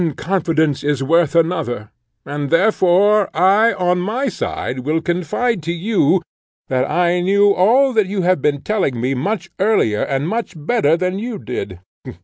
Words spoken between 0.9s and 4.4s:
worth another, and, therefore, I, on my